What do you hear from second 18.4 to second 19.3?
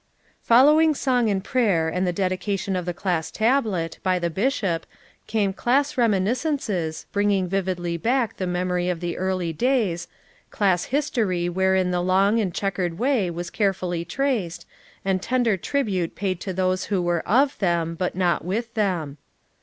with them.